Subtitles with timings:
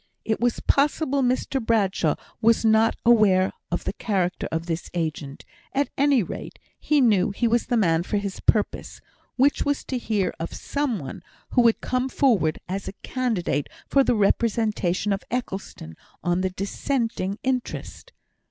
[0.25, 5.91] It was possible Mr Bradshaw was not aware of the character of this agent; at
[5.95, 8.99] any rate, he knew he was the man for his purpose,
[9.35, 14.03] which was to hear of some one who would come forward as a candidate for
[14.03, 18.11] the representation of Eccleston on the Dissenting interest.